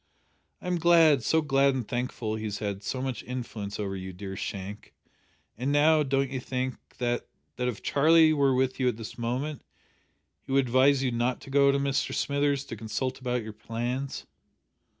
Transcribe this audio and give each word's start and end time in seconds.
"I 0.63 0.65
am 0.65 0.77
glad 0.79 1.21
so 1.21 1.43
glad 1.43 1.75
and 1.75 1.87
thankful 1.87 2.33
he 2.35 2.45
has 2.45 2.57
had 2.57 2.81
so 2.81 3.03
much 3.03 3.21
influence 3.23 3.79
over 3.79 3.95
you, 3.95 4.13
dear 4.13 4.35
Shank, 4.35 4.95
and 5.55 5.71
now, 5.71 6.01
don't 6.01 6.31
you 6.31 6.39
think 6.39 6.77
that 6.97 7.27
that 7.57 7.67
if 7.67 7.83
Charlie 7.83 8.33
were 8.33 8.55
with 8.55 8.79
you 8.79 8.87
at 8.87 8.97
this 8.97 9.19
moment 9.19 9.61
he 10.41 10.51
would 10.51 10.65
advise 10.65 11.03
you 11.03 11.11
not 11.11 11.39
to 11.41 11.51
go 11.51 11.71
to 11.71 11.77
Mr 11.77 12.15
Smithers 12.15 12.63
to 12.65 12.75
consult 12.75 13.19
about 13.19 13.43
your 13.43 13.53
plans?" 13.53 14.25